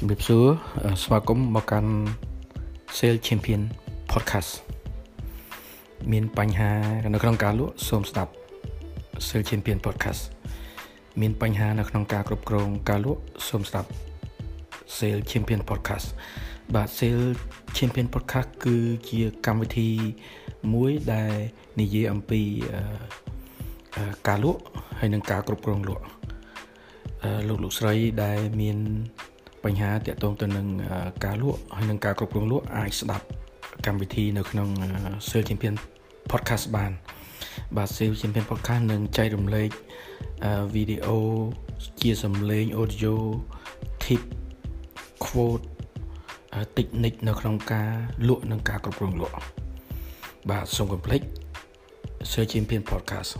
[0.00, 0.44] ជំរាបសួរ
[1.02, 1.90] ស្វាគមន៍មកកាន់
[2.96, 3.62] Sale Champion
[4.12, 4.50] Podcast
[6.12, 6.72] មានបញ្ហា
[7.14, 8.32] នៅក្នុងការលក់សូមស្ដាប់
[9.26, 10.22] Sale Champion Podcast
[11.20, 13.88] មានបញ្ហានៅក្នុងការគ្រប់គ្រងការលក់សូមស្ដាប់
[14.96, 16.06] Sale Champion Podcast
[16.74, 17.26] បាទ Sale
[17.76, 18.76] Champion Podcast គឺ
[19.08, 19.88] ជាកម្មវិធី
[20.74, 21.32] មួយដែល
[21.80, 22.42] និយាយអំពី
[24.28, 24.60] ការលក់
[24.98, 26.04] ហើយនិងការគ្រប់គ្រងលក់
[27.48, 27.94] លោកលោកស្រី
[28.24, 28.78] ដែលមាន
[29.66, 30.66] បញ្ហាតាក់ទងទៅនឹង
[31.24, 33.24] ការលក់ហើយនិងការគ្រប់គ្រងលក់អាចស្ដាប់
[33.86, 34.68] កម្មវិធីនៅក្នុង
[35.28, 35.74] Sales Champion
[36.30, 36.92] Podcast បាន
[37.76, 39.70] បាទ Sales Champion Podcast នឹងចែករំលែក
[40.74, 41.18] វីដេអូ
[42.00, 43.14] ជាសំឡេង audio
[44.02, 44.22] tip
[45.24, 45.64] quote
[46.76, 47.90] technique នៅក្នុងការ
[48.28, 49.34] លក់និងការគ្រប់គ្រងលក់
[50.50, 51.20] បាទសូមកុំភ្លេច
[52.30, 53.32] Sales Champion Podcast